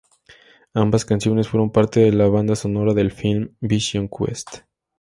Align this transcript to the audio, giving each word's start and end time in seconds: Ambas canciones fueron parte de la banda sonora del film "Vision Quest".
Ambas 0.73 1.05
canciones 1.05 1.47
fueron 1.47 1.69
parte 1.71 1.99
de 1.99 2.11
la 2.11 2.27
banda 2.27 2.55
sonora 2.55 2.95
del 2.95 3.11
film 3.11 3.53
"Vision 3.59 4.09
Quest". 4.09 4.61